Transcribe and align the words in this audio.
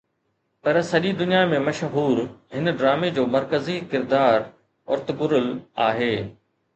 پر 0.67 0.75
سڄي 0.91 1.11
دنيا 1.21 1.41
۾ 1.51 1.59
مشهور 1.67 2.15
هن 2.55 2.65
ڊرامي 2.79 3.09
جو 3.17 3.23
مرڪزي 3.35 3.75
ڪردار 3.91 4.39
ارطغرل 4.95 5.47
آهي 5.89 6.11